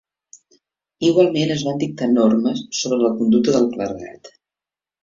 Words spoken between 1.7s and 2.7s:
dictar normes